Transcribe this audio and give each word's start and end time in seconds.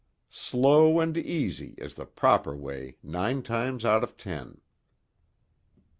Slow 0.33 0.99
and 0.99 1.15
easy 1.15 1.75
is 1.77 1.93
the 1.93 2.07
proper 2.07 2.55
way 2.55 2.97
nine 3.03 3.43
times 3.43 3.85
out 3.85 4.03
of 4.03 4.17
ten. 4.17 4.59